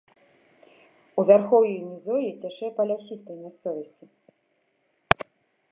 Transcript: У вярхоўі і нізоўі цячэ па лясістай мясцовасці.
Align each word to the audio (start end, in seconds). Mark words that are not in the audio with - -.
У 1.21 1.25
вярхоўі 1.31 1.69
і 1.75 1.83
нізоўі 1.89 2.31
цячэ 2.41 2.67
па 2.79 2.87
лясістай 2.93 3.37
мясцовасці. 3.45 5.29